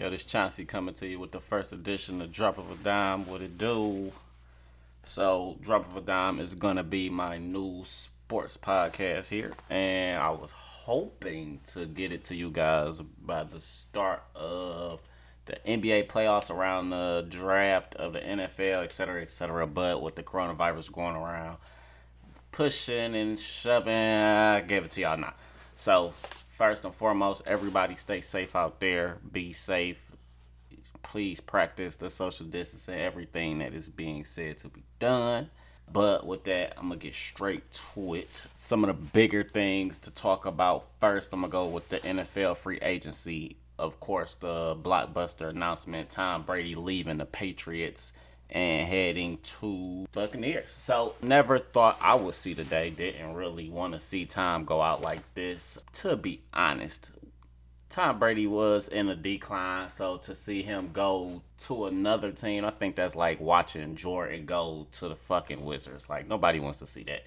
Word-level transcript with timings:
Yo, 0.00 0.08
this 0.08 0.24
Chauncey 0.24 0.64
coming 0.64 0.94
to 0.94 1.06
you 1.06 1.18
with 1.18 1.30
the 1.30 1.40
first 1.40 1.74
edition 1.74 2.22
of 2.22 2.32
Drop 2.32 2.56
of 2.56 2.70
a 2.70 2.82
Dime. 2.82 3.26
What 3.26 3.42
it 3.42 3.58
do? 3.58 4.10
So, 5.02 5.58
Drop 5.60 5.86
of 5.86 5.94
a 5.94 6.00
Dime 6.00 6.40
is 6.40 6.54
gonna 6.54 6.82
be 6.82 7.10
my 7.10 7.36
new 7.36 7.84
sports 7.84 8.56
podcast 8.56 9.28
here, 9.28 9.52
and 9.68 10.18
I 10.18 10.30
was 10.30 10.52
hoping 10.52 11.60
to 11.74 11.84
get 11.84 12.12
it 12.12 12.24
to 12.24 12.34
you 12.34 12.50
guys 12.50 13.02
by 13.26 13.44
the 13.44 13.60
start 13.60 14.22
of 14.34 15.02
the 15.44 15.56
NBA 15.66 16.06
playoffs 16.06 16.50
around 16.50 16.88
the 16.88 17.26
draft 17.28 17.94
of 17.96 18.14
the 18.14 18.20
NFL, 18.20 18.82
et 18.82 18.92
cetera, 18.92 19.20
et 19.20 19.30
cetera. 19.30 19.66
But 19.66 20.00
with 20.00 20.14
the 20.14 20.22
coronavirus 20.22 20.90
going 20.92 21.14
around, 21.14 21.58
pushing 22.52 23.14
and 23.14 23.38
shoving, 23.38 23.92
I 23.92 24.62
gave 24.62 24.82
it 24.82 24.92
to 24.92 25.02
y'all 25.02 25.18
now. 25.18 25.34
So, 25.76 26.14
first 26.60 26.84
and 26.84 26.92
foremost, 26.92 27.40
everybody 27.46 27.94
stay 27.94 28.20
safe 28.20 28.54
out 28.54 28.80
there. 28.80 29.16
Be 29.32 29.50
safe. 29.50 30.14
Please 31.00 31.40
practice 31.40 31.96
the 31.96 32.10
social 32.10 32.44
distancing, 32.44 33.00
everything 33.00 33.60
that 33.60 33.72
is 33.72 33.88
being 33.88 34.26
said 34.26 34.58
to 34.58 34.68
be 34.68 34.82
done. 34.98 35.48
But 35.90 36.26
with 36.26 36.44
that, 36.44 36.74
I'm 36.76 36.88
gonna 36.88 37.00
get 37.00 37.14
straight 37.14 37.62
to 37.94 38.12
it. 38.12 38.46
Some 38.56 38.84
of 38.84 38.88
the 38.88 39.02
bigger 39.12 39.42
things 39.42 39.98
to 40.00 40.10
talk 40.10 40.44
about. 40.44 40.86
First, 41.00 41.32
I'm 41.32 41.40
gonna 41.40 41.50
go 41.50 41.64
with 41.64 41.88
the 41.88 41.98
NFL 42.00 42.58
free 42.58 42.78
agency. 42.82 43.56
Of 43.78 43.98
course, 43.98 44.34
the 44.34 44.76
blockbuster 44.76 45.48
announcement: 45.48 46.10
Tom 46.10 46.42
Brady 46.42 46.74
leaving 46.74 47.16
the 47.16 47.24
Patriots 47.24 48.12
and 48.50 48.88
heading 48.88 49.38
to 49.38 50.06
Buccaneers. 50.12 50.70
So 50.70 51.14
never 51.22 51.58
thought 51.58 51.98
I 52.00 52.14
would 52.14 52.34
see 52.34 52.54
the 52.54 52.64
day. 52.64 52.90
Didn't 52.90 53.34
really 53.34 53.70
want 53.70 53.92
to 53.94 53.98
see 53.98 54.24
Tom 54.24 54.64
go 54.64 54.80
out 54.80 55.02
like 55.02 55.20
this. 55.34 55.78
To 55.94 56.16
be 56.16 56.40
honest, 56.52 57.12
Tom 57.88 58.18
Brady 58.18 58.46
was 58.46 58.88
in 58.88 59.08
a 59.08 59.16
decline, 59.16 59.88
so 59.88 60.16
to 60.18 60.34
see 60.34 60.62
him 60.62 60.90
go 60.92 61.42
to 61.66 61.86
another 61.86 62.30
team, 62.30 62.64
I 62.64 62.70
think 62.70 62.94
that's 62.94 63.16
like 63.16 63.40
watching 63.40 63.96
Jordan 63.96 64.46
go 64.46 64.86
to 64.92 65.08
the 65.08 65.16
fucking 65.16 65.64
Wizards. 65.64 66.08
Like 66.08 66.28
nobody 66.28 66.60
wants 66.60 66.78
to 66.80 66.86
see 66.86 67.02
that. 67.04 67.24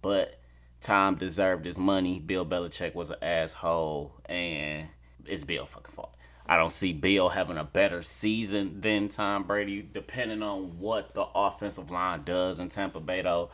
But 0.00 0.40
Tom 0.80 1.14
deserved 1.14 1.64
his 1.64 1.78
money. 1.78 2.18
Bill 2.18 2.44
Belichick 2.44 2.94
was 2.96 3.10
an 3.10 3.22
asshole, 3.22 4.12
and 4.26 4.88
it's 5.24 5.44
Bill 5.44 5.66
fucking 5.66 5.94
fault. 5.94 6.16
I 6.46 6.56
don't 6.56 6.72
see 6.72 6.92
Bill 6.92 7.28
having 7.28 7.56
a 7.56 7.64
better 7.64 8.02
season 8.02 8.80
than 8.80 9.08
Tom 9.08 9.44
Brady, 9.44 9.82
depending 9.82 10.42
on 10.42 10.78
what 10.78 11.14
the 11.14 11.26
offensive 11.34 11.90
line 11.90 12.24
does 12.24 12.58
in 12.58 12.68
Tampa 12.68 13.00
Bay. 13.00 13.22
Though, 13.22 13.50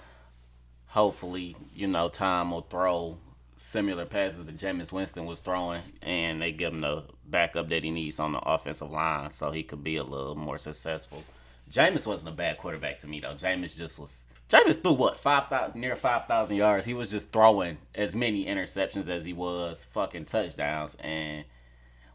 hopefully, 0.86 1.54
you 1.74 1.86
know, 1.86 2.08
Tom 2.08 2.50
will 2.50 2.62
throw 2.62 3.18
similar 3.56 4.06
passes 4.06 4.44
that 4.44 4.56
Jameis 4.56 4.92
Winston 4.92 5.26
was 5.26 5.40
throwing, 5.40 5.82
and 6.02 6.40
they 6.40 6.52
give 6.52 6.72
him 6.72 6.80
the 6.80 7.04
backup 7.26 7.68
that 7.68 7.82
he 7.82 7.90
needs 7.90 8.18
on 8.20 8.32
the 8.32 8.38
offensive 8.38 8.90
line, 8.90 9.30
so 9.30 9.50
he 9.50 9.62
could 9.62 9.84
be 9.84 9.96
a 9.96 10.04
little 10.04 10.34
more 10.34 10.58
successful. 10.58 11.22
Jameis 11.70 12.06
wasn't 12.06 12.30
a 12.30 12.32
bad 12.32 12.56
quarterback 12.58 12.98
to 12.98 13.06
me 13.06 13.20
though. 13.20 13.34
Jameis 13.34 13.76
just 13.76 13.98
was. 13.98 14.24
Jameis 14.48 14.82
threw 14.82 14.94
what 14.94 15.18
five 15.18 15.48
thousand 15.48 15.78
near 15.78 15.94
five 15.94 16.26
thousand 16.26 16.56
yards. 16.56 16.86
He 16.86 16.94
was 16.94 17.10
just 17.10 17.30
throwing 17.32 17.76
as 17.94 18.16
many 18.16 18.46
interceptions 18.46 19.08
as 19.10 19.24
he 19.24 19.34
was 19.34 19.86
fucking 19.90 20.24
touchdowns, 20.24 20.96
and 21.00 21.44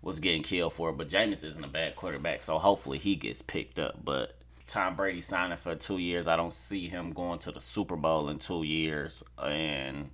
was 0.04 0.20
getting 0.20 0.44
killed 0.44 0.74
for 0.74 0.90
it. 0.90 0.98
But 0.98 1.10
Jameis 1.10 1.44
isn't 1.44 1.64
a 1.64 1.70
bad 1.70 1.96
quarterback, 1.96 2.42
so 2.42 2.60
hopefully 2.60 3.00
he 3.00 3.16
gets 3.16 3.42
picked 3.42 3.80
up. 3.80 4.04
But 4.04 4.36
Tom 4.68 4.96
Brady 4.96 5.22
signing 5.22 5.58
for 5.58 5.74
two 5.76 5.98
years, 5.98 6.28
I 6.28 6.36
don't 6.36 6.54
see 6.54 6.88
him 6.88 7.14
going 7.14 7.40
to 7.40 7.52
the 7.52 7.62
Super 7.62 7.96
Bowl 7.96 8.30
in 8.30 8.38
two 8.38 8.64
years. 8.64 9.24
And 9.42 10.12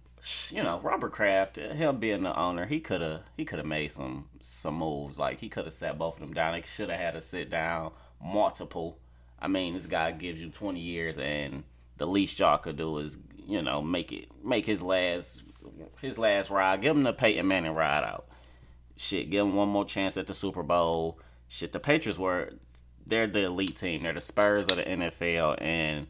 you 0.51 0.63
know, 0.63 0.79
Robert 0.81 1.11
Kraft, 1.11 1.57
him 1.57 1.97
being 1.97 2.23
the 2.23 2.37
owner, 2.37 2.65
he 2.65 2.79
could 2.79 3.01
have 3.01 3.21
he 3.35 3.45
could 3.45 3.59
have 3.59 3.67
made 3.67 3.91
some 3.91 4.29
some 4.41 4.75
moves. 4.75 5.17
Like 5.17 5.39
he 5.39 5.49
could 5.49 5.65
have 5.65 5.73
sat 5.73 5.97
both 5.97 6.15
of 6.15 6.21
them 6.21 6.33
down. 6.33 6.53
They 6.53 6.61
should 6.61 6.89
have 6.89 6.99
had 6.99 7.15
a 7.15 7.21
sit 7.21 7.49
down 7.49 7.91
multiple. 8.23 8.97
I 9.41 9.47
mean, 9.47 9.73
this 9.73 9.85
guy 9.85 10.11
gives 10.11 10.41
you 10.41 10.49
20 10.49 10.79
years, 10.79 11.17
and 11.17 11.63
the 11.97 12.05
least 12.05 12.39
y'all 12.39 12.57
could 12.57 12.75
do 12.77 12.99
is 12.99 13.17
you 13.47 13.61
know 13.61 13.81
make 13.81 14.11
it 14.11 14.27
make 14.43 14.65
his 14.65 14.83
last 14.83 15.43
his 16.01 16.19
last 16.19 16.51
ride. 16.51 16.81
Give 16.81 16.95
him 16.95 17.03
the 17.03 17.13
Peyton 17.13 17.47
Manning 17.47 17.73
ride 17.73 18.03
out 18.03 18.28
Shit, 19.01 19.29
give 19.29 19.45
them 19.45 19.55
one 19.55 19.69
more 19.69 19.85
chance 19.85 20.17
at 20.17 20.27
the 20.27 20.33
Super 20.33 20.61
Bowl. 20.61 21.21
Shit, 21.47 21.71
the 21.71 21.79
Patriots 21.79 22.19
were 22.19 22.49
they're 23.07 23.27
the 23.27 23.45
elite 23.45 23.77
team. 23.77 24.03
They're 24.03 24.11
the 24.11 24.19
Spurs 24.19 24.67
of 24.67 24.75
the 24.75 24.83
NFL, 24.83 25.55
and 25.61 26.05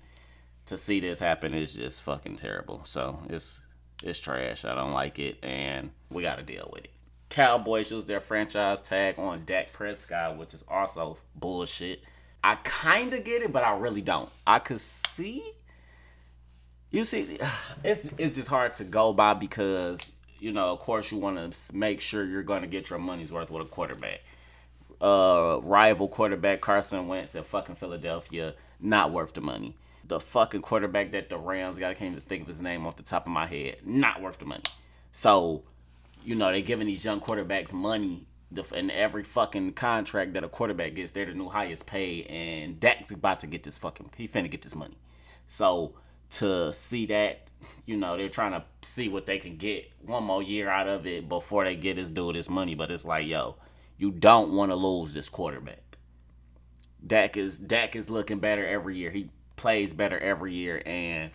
to 0.66 0.75
see 0.75 0.99
this 0.99 1.19
happen 1.19 1.53
is 1.53 1.75
just 1.75 2.01
fucking 2.01 2.38
terrible. 2.38 2.81
So 2.85 3.22
it's 3.29 3.61
it's 4.01 4.17
trash. 4.17 4.66
I 4.66 4.73
don't 4.73 4.91
like 4.91 5.19
it, 5.19 5.38
and 5.44 5.91
we 6.09 6.23
got 6.23 6.39
to 6.39 6.44
deal 6.44 6.67
with 6.73 6.85
it. 6.85 6.91
Cowboys 7.29 7.91
use 7.91 8.05
their 8.05 8.19
franchise 8.19 8.81
tag 8.81 9.19
on 9.19 9.45
Dak 9.45 9.72
Prescott, 9.72 10.39
which 10.39 10.55
is 10.55 10.66
also 10.67 11.19
bullshit. 11.35 12.01
I 12.44 12.55
kind 12.63 13.13
of 13.13 13.23
get 13.23 13.44
it, 13.44 13.53
but 13.53 13.63
I 13.63 13.78
really 13.78 14.01
don't. 14.01 14.31
I 14.47 14.57
could 14.57 14.81
see. 14.81 15.44
You 16.89 17.05
see, 17.05 17.38
it's 17.83 18.09
it's 18.17 18.35
just 18.35 18.49
hard 18.49 18.73
to 18.73 18.83
go 18.83 19.13
by 19.13 19.35
because 19.35 19.99
you 20.39 20.51
know, 20.51 20.66
of 20.66 20.79
course, 20.79 21.11
you 21.11 21.17
want 21.17 21.53
to 21.53 21.75
make 21.75 22.00
sure 22.00 22.25
you're 22.25 22.44
going 22.44 22.61
to 22.61 22.67
get 22.67 22.89
your 22.89 23.00
money's 23.00 23.31
worth 23.31 23.51
with 23.51 23.66
a 23.66 23.69
quarterback. 23.69 24.22
Uh, 25.01 25.59
rival 25.63 26.07
quarterback 26.07 26.61
Carson 26.61 27.07
Wentz 27.07 27.35
in 27.35 27.44
fucking 27.44 27.75
Philadelphia, 27.75 28.53
not 28.79 29.11
worth 29.11 29.33
the 29.33 29.41
money. 29.41 29.75
The 30.07 30.19
fucking 30.19 30.61
quarterback 30.61 31.11
that 31.11 31.29
the 31.29 31.38
Rams 31.38 31.78
got, 31.78 31.91
I 31.91 31.94
can't 31.94 32.11
even 32.11 32.23
think 32.23 32.44
of 32.44 32.47
his 32.47 32.61
name 32.61 32.88
off 32.88 32.95
the 32.95 33.03
top 33.03 33.25
of 33.25 33.31
my 33.31 33.45
head, 33.45 33.78
not 33.85 34.22
worth 34.22 34.39
the 34.39 34.45
money. 34.45 34.63
So, 35.11 35.63
you 36.23 36.35
know, 36.35 36.51
they're 36.51 36.61
giving 36.61 36.88
these 36.88 37.05
young 37.05 37.22
quarterbacks 37.22 37.73
money 37.73 38.25
and 38.75 38.89
every 38.91 39.23
fucking 39.23 39.73
contract 39.73 40.33
that 40.33 40.44
a 40.44 40.49
quarterback 40.49 40.95
gets. 40.95 41.11
They're 41.11 41.25
the 41.25 41.33
new 41.33 41.49
highest 41.49 41.85
paid, 41.85 42.25
and 42.28 42.79
Dak's 42.79 43.11
about 43.11 43.39
to 43.41 43.47
get 43.47 43.63
this 43.63 43.78
fucking, 43.78 44.09
he 44.17 44.28
finna 44.28 44.49
get 44.49 44.61
this 44.61 44.75
money. 44.75 44.97
So, 45.47 45.94
to 46.31 46.72
see 46.73 47.06
that 47.07 47.50
you 47.85 47.97
know 47.97 48.17
they're 48.17 48.29
trying 48.29 48.51
to 48.51 48.63
see 48.81 49.09
what 49.09 49.25
they 49.25 49.40
can 49.40 49.57
get 49.57 49.91
one 50.06 50.23
more 50.23 50.44
year 50.44 50.69
out 50.69 50.88
of 50.88 51.06
it 51.07 51.28
before 51.28 51.63
they 51.63 51.75
get 51.75 51.95
this 51.95 52.12
dude 52.12 52.35
his 52.35 52.50
money. 52.50 52.75
But 52.75 52.91
it's 52.91 53.06
like 53.06 53.28
yo 53.28 53.56
you 53.97 54.12
don't 54.12 54.53
want 54.53 54.72
to 54.72 54.75
lose 54.75 55.13
this 55.13 55.29
quarterback. 55.29 55.97
Dak 57.06 57.38
is 57.38 57.57
Dak 57.57 57.95
is 57.95 58.09
looking 58.09 58.40
better 58.40 58.66
every 58.66 58.97
year. 58.97 59.12
He 59.12 59.29
plays 59.56 59.94
better 59.94 60.17
every 60.19 60.53
year 60.53 60.81
and 60.85 61.31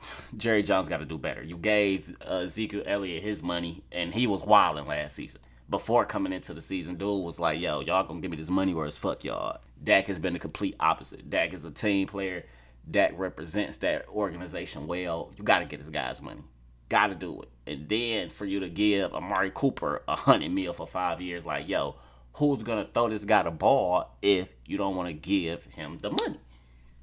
Jerry 0.36 0.62
Jones 0.62 0.88
got 0.88 1.00
to 1.00 1.06
do 1.06 1.18
better. 1.18 1.42
You 1.42 1.56
gave 1.56 2.16
uh, 2.28 2.44
Ezekiel 2.44 2.82
Elliott 2.86 3.22
his 3.22 3.42
money 3.42 3.82
and 3.92 4.12
he 4.12 4.26
was 4.26 4.44
wilding 4.44 4.86
last 4.86 5.14
season. 5.14 5.40
Before 5.68 6.04
coming 6.04 6.32
into 6.32 6.52
the 6.52 6.62
season 6.62 6.96
dude 6.96 7.22
was 7.22 7.38
like 7.38 7.60
yo 7.60 7.80
y'all 7.80 8.04
gonna 8.04 8.20
give 8.20 8.30
me 8.30 8.36
this 8.36 8.50
money 8.50 8.74
or 8.74 8.86
it's 8.86 8.96
fuck 8.96 9.24
y'all. 9.24 9.58
Dak 9.82 10.06
has 10.08 10.18
been 10.18 10.32
the 10.32 10.38
complete 10.38 10.76
opposite. 10.80 11.30
Dak 11.30 11.54
is 11.54 11.64
a 11.64 11.70
team 11.70 12.06
player 12.06 12.44
that 12.88 13.16
represents 13.18 13.76
that 13.78 14.08
organization 14.08 14.86
well, 14.86 15.32
you 15.36 15.44
got 15.44 15.60
to 15.60 15.64
get 15.64 15.78
this 15.78 15.88
guy's 15.88 16.20
money. 16.20 16.42
Got 16.88 17.08
to 17.08 17.14
do 17.14 17.42
it. 17.42 17.48
And 17.66 17.88
then 17.88 18.30
for 18.30 18.44
you 18.44 18.60
to 18.60 18.68
give 18.68 19.14
Amari 19.14 19.52
Cooper 19.54 20.02
a 20.08 20.16
hundred 20.16 20.50
mil 20.50 20.72
for 20.72 20.86
five 20.86 21.20
years, 21.20 21.46
like 21.46 21.68
yo, 21.68 21.96
who's 22.32 22.62
gonna 22.62 22.88
throw 22.92 23.08
this 23.08 23.24
guy 23.24 23.42
the 23.42 23.50
ball 23.50 24.16
if 24.22 24.54
you 24.66 24.76
don't 24.76 24.96
want 24.96 25.08
to 25.08 25.12
give 25.12 25.64
him 25.66 25.98
the 26.00 26.10
money? 26.10 26.40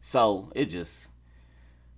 So 0.01 0.51
it 0.55 0.65
just, 0.65 1.07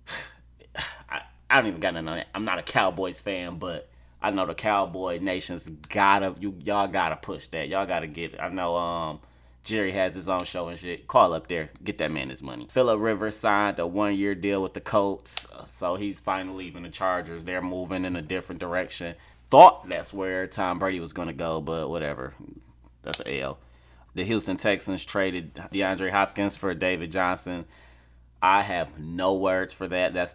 I, 1.08 1.22
I 1.48 1.56
don't 1.56 1.68
even 1.68 1.80
got 1.80 1.92
to 1.92 2.02
know. 2.02 2.22
I'm 2.34 2.44
not 2.44 2.58
a 2.58 2.62
Cowboys 2.62 3.20
fan, 3.20 3.58
but 3.58 3.90
I 4.22 4.30
know 4.30 4.46
the 4.46 4.54
Cowboy 4.54 5.18
Nation's 5.18 5.68
gotta 5.68 6.34
you 6.38 6.54
y'all 6.62 6.86
gotta 6.88 7.16
push 7.16 7.48
that. 7.48 7.68
Y'all 7.68 7.86
gotta 7.86 8.06
get. 8.06 8.34
It. 8.34 8.40
I 8.40 8.48
know 8.48 8.76
um 8.76 9.20
Jerry 9.62 9.92
has 9.92 10.14
his 10.14 10.28
own 10.28 10.44
show 10.44 10.68
and 10.68 10.78
shit. 10.78 11.06
Call 11.06 11.34
up 11.34 11.48
there, 11.48 11.70
get 11.84 11.98
that 11.98 12.10
man 12.10 12.30
his 12.30 12.42
money. 12.42 12.66
Philip 12.70 13.00
Rivers 13.00 13.36
signed 13.36 13.78
a 13.78 13.86
one 13.86 14.16
year 14.16 14.34
deal 14.34 14.62
with 14.62 14.74
the 14.74 14.80
Colts, 14.80 15.46
so 15.66 15.96
he's 15.96 16.18
finally 16.20 16.64
leaving 16.64 16.82
the 16.82 16.88
Chargers. 16.88 17.44
They're 17.44 17.62
moving 17.62 18.04
in 18.04 18.16
a 18.16 18.22
different 18.22 18.60
direction. 18.60 19.14
Thought 19.50 19.88
that's 19.88 20.14
where 20.14 20.46
Tom 20.46 20.78
Brady 20.78 21.00
was 21.00 21.12
gonna 21.12 21.32
go, 21.32 21.60
but 21.60 21.90
whatever. 21.90 22.32
That's 23.02 23.20
an 23.20 23.28
L. 23.28 23.58
The 24.14 24.24
Houston 24.24 24.56
Texans 24.56 25.04
traded 25.04 25.54
DeAndre 25.54 26.10
Hopkins 26.10 26.56
for 26.56 26.74
David 26.74 27.12
Johnson. 27.12 27.64
I 28.42 28.62
have 28.62 28.98
no 28.98 29.34
words 29.34 29.72
for 29.72 29.86
that. 29.88 30.14
That's 30.14 30.34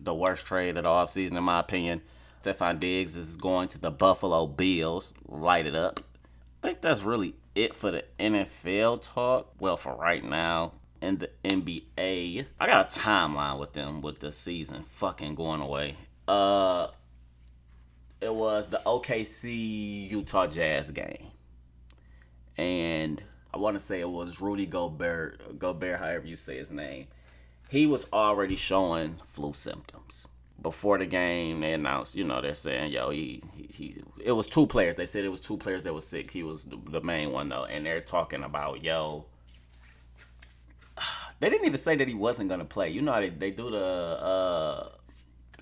the 0.00 0.14
worst 0.14 0.46
trade 0.46 0.76
of 0.78 0.84
the 0.84 0.90
offseason, 0.90 1.36
in 1.36 1.44
my 1.44 1.60
opinion. 1.60 2.00
Stefon 2.42 2.80
Diggs 2.80 3.14
is 3.14 3.36
going 3.36 3.68
to 3.68 3.78
the 3.78 3.90
Buffalo 3.90 4.46
Bills. 4.46 5.12
Light 5.26 5.66
it 5.66 5.74
up. 5.74 6.00
I 6.62 6.68
think 6.68 6.80
that's 6.80 7.02
really 7.02 7.34
it 7.54 7.74
for 7.74 7.90
the 7.90 8.04
NFL 8.18 9.02
talk. 9.02 9.52
Well, 9.60 9.76
for 9.76 9.94
right 9.94 10.24
now, 10.24 10.72
in 11.00 11.18
the 11.18 11.30
NBA, 11.44 12.46
I 12.58 12.66
got 12.66 12.96
a 12.96 12.98
timeline 12.98 13.58
with 13.58 13.72
them 13.72 14.00
with 14.00 14.18
the 14.18 14.32
season 14.32 14.82
fucking 14.82 15.34
going 15.36 15.60
away. 15.60 15.96
Uh, 16.26 16.88
it 18.20 18.34
was 18.34 18.68
the 18.68 18.82
OKC 18.84 20.10
Utah 20.10 20.46
Jazz 20.46 20.90
game, 20.90 21.28
and 22.56 23.22
I 23.54 23.58
want 23.58 23.78
to 23.78 23.84
say 23.84 24.00
it 24.00 24.10
was 24.10 24.40
Rudy 24.40 24.66
Gobert, 24.66 25.58
Gobert, 25.58 26.00
however 26.00 26.26
you 26.26 26.36
say 26.36 26.58
his 26.58 26.70
name. 26.70 27.06
He 27.68 27.86
was 27.86 28.06
already 28.12 28.56
showing 28.56 29.16
flu 29.26 29.52
symptoms. 29.52 30.26
Before 30.60 30.98
the 30.98 31.06
game, 31.06 31.60
they 31.60 31.72
announced, 31.72 32.14
you 32.14 32.24
know, 32.24 32.40
they're 32.40 32.54
saying, 32.54 32.92
yo, 32.92 33.10
he, 33.10 33.42
he, 33.56 33.66
he, 33.66 34.02
it 34.24 34.32
was 34.32 34.46
two 34.46 34.66
players. 34.66 34.96
They 34.96 35.06
said 35.06 35.24
it 35.24 35.28
was 35.28 35.40
two 35.40 35.56
players 35.56 35.84
that 35.84 35.94
was 35.94 36.06
sick. 36.06 36.30
He 36.30 36.42
was 36.42 36.64
the, 36.64 37.00
main 37.00 37.30
one, 37.30 37.48
though. 37.48 37.64
And 37.64 37.86
they're 37.86 38.00
talking 38.00 38.42
about, 38.42 38.82
yo, 38.82 39.26
they 41.40 41.48
didn't 41.48 41.66
even 41.66 41.78
say 41.78 41.96
that 41.96 42.08
he 42.08 42.14
wasn't 42.14 42.48
to 42.50 42.64
play. 42.64 42.90
You 42.90 43.02
know, 43.02 43.20
they, 43.20 43.30
they 43.30 43.50
do 43.50 43.70
the, 43.70 43.78
uh, 43.78 44.88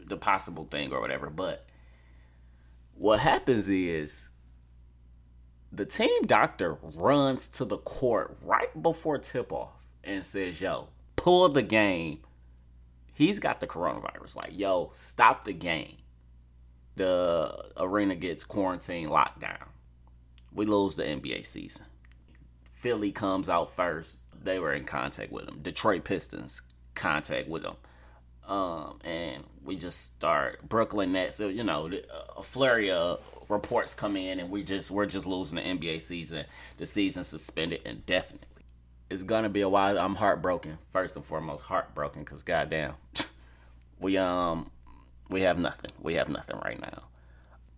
the 0.07 0.17
possible 0.17 0.65
thing 0.71 0.93
or 0.93 1.01
whatever. 1.01 1.29
But 1.29 1.67
what 2.95 3.21
happens 3.21 3.69
is 3.69 4.31
the 5.73 5.85
team 5.85 6.23
doctor 6.23 6.79
runs 6.95 7.49
to 7.49 7.67
the 7.67 7.79
court 7.79 8.39
right 8.41 8.83
before 8.83 9.19
tip 9.19 9.53
off 9.53 9.89
and 10.05 10.25
says, 10.25 10.59
yo, 10.59 10.89
pull 11.17 11.51
the 11.51 11.63
game 11.63 12.21
he's 13.17 13.39
got 13.39 13.61
the 13.61 13.67
coronavirus. 13.67 14.37
Like, 14.37 14.51
yo, 14.53 14.91
stop 14.93 15.45
the 15.45 15.55
game. 15.55 15.97
The 16.97 17.73
arena 17.79 18.15
gets 18.15 18.45
quarantine 18.45 19.09
locked 19.09 19.41
down. 19.41 19.69
We 20.53 20.67
lose 20.67 20.95
the 20.95 21.03
NBA 21.03 21.45
season. 21.45 21.85
Philly 22.75 23.11
comes 23.11 23.49
out 23.49 23.75
first. 23.75 24.19
They 24.43 24.59
were 24.59 24.75
in 24.75 24.85
contact 24.85 25.33
with 25.33 25.47
them. 25.47 25.59
Detroit 25.63 26.05
Pistons 26.05 26.63
contact 26.95 27.49
with 27.49 27.63
them. 27.63 27.77
Um, 28.47 29.01
and 29.05 29.43
we 29.65 29.77
just 29.77 30.05
start 30.05 30.67
Brooklyn 30.69 31.13
Nets. 31.13 31.37
So 31.37 31.49
you 31.49 31.65
know, 31.65 31.91
a 32.37 32.43
flurry 32.43 32.91
of 32.91 33.21
reports 33.49 33.93
come 33.93 34.17
in, 34.17 34.39
and 34.39 34.51
we 34.51 34.63
just 34.63 34.91
we're 34.91 35.07
just 35.07 35.27
losing 35.27 35.57
the 35.57 35.63
NBA 35.63 36.01
season. 36.01 36.45
The 36.77 36.87
season 36.87 37.25
suspended 37.25 37.81
indefinitely 37.85 38.56
it's 39.11 39.23
gonna 39.23 39.49
be 39.49 39.61
a 39.61 39.69
while. 39.69 39.99
I'm 39.99 40.15
heartbroken. 40.15 40.79
First 40.91 41.17
and 41.17 41.25
foremost, 41.25 41.63
heartbroken 41.63 42.25
because 42.25 42.43
goddamn, 42.43 42.95
we 44.01 44.17
um 44.17 44.71
we 45.29 45.43
have 45.43 45.59
nothing. 45.59 45.93
We 46.01 46.15
have 46.15 46.29
nothing 46.29 46.59
right 46.65 46.81
now. 46.81 47.05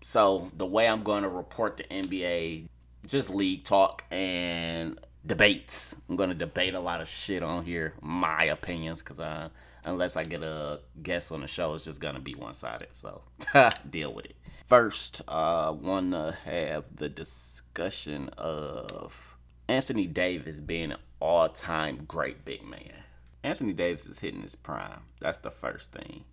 So 0.02 0.50
the 0.56 0.66
way 0.66 0.88
I'm 0.88 1.02
gonna 1.02 1.28
report 1.28 1.76
the 1.76 1.84
NBA, 1.84 2.68
just 3.06 3.30
league 3.30 3.64
talk 3.64 4.04
and 4.10 4.98
debates. 5.26 5.94
I'm 6.08 6.16
gonna 6.16 6.34
debate 6.34 6.74
a 6.74 6.80
lot 6.80 7.00
of 7.00 7.08
shit 7.08 7.42
on 7.42 7.64
here, 7.64 7.94
my 8.00 8.44
opinions, 8.44 9.02
because 9.02 9.20
uh, 9.20 9.48
unless 9.84 10.16
I 10.16 10.24
get 10.24 10.42
a 10.42 10.80
guest 11.02 11.32
on 11.32 11.40
the 11.40 11.46
show, 11.46 11.74
it's 11.74 11.84
just 11.84 12.00
gonna 12.00 12.20
be 12.20 12.34
one 12.34 12.54
sided. 12.54 12.88
So 12.92 13.22
deal 13.90 14.14
with 14.14 14.26
it. 14.26 14.36
First, 14.66 15.22
I 15.28 15.66
uh, 15.66 15.72
wanna 15.72 16.36
have 16.44 16.84
the 16.94 17.08
discussion 17.08 18.28
of 18.38 19.36
Anthony 19.68 20.06
Davis 20.06 20.60
being 20.60 20.92
an 20.92 20.98
all 21.20 21.48
time 21.48 22.04
great 22.06 22.44
big 22.44 22.64
man. 22.64 23.04
Anthony 23.42 23.72
Davis 23.72 24.06
is 24.06 24.18
hitting 24.18 24.42
his 24.42 24.54
prime. 24.54 25.02
That's 25.20 25.38
the 25.38 25.50
first 25.50 25.92
thing. 25.92 26.24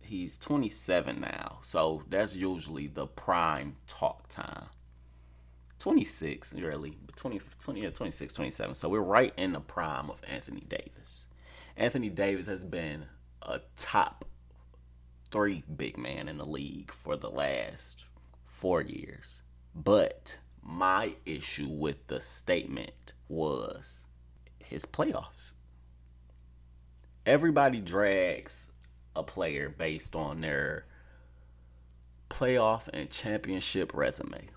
He's 0.00 0.36
27 0.38 1.20
now, 1.20 1.58
so 1.62 2.02
that's 2.08 2.34
usually 2.34 2.86
the 2.88 3.06
prime 3.06 3.76
talk 3.86 4.28
time. 4.28 4.66
26, 5.78 6.54
really, 6.54 6.96
20, 7.16 7.40
20, 7.60 7.80
yeah, 7.80 7.90
26, 7.90 8.32
27. 8.34 8.74
So 8.74 8.88
we're 8.88 9.00
right 9.00 9.32
in 9.36 9.52
the 9.52 9.60
prime 9.60 10.10
of 10.10 10.20
Anthony 10.28 10.64
Davis. 10.68 11.28
Anthony 11.76 12.08
Davis 12.08 12.46
has 12.46 12.62
been 12.62 13.04
a 13.42 13.60
top 13.76 14.24
three 15.30 15.64
big 15.76 15.96
man 15.96 16.28
in 16.28 16.36
the 16.36 16.46
league 16.46 16.92
for 16.92 17.16
the 17.16 17.30
last 17.30 18.04
four 18.44 18.82
years. 18.82 19.42
But 19.74 20.38
my 20.62 21.14
issue 21.26 21.68
with 21.68 22.06
the 22.06 22.20
statement 22.20 23.14
was 23.32 24.04
his 24.58 24.84
playoffs. 24.84 25.54
Everybody 27.24 27.80
drags 27.80 28.66
a 29.16 29.22
player 29.22 29.70
based 29.70 30.14
on 30.14 30.40
their 30.40 30.86
playoff 32.28 32.88
and 32.92 33.10
championship 33.10 33.94
resume. 33.94 34.48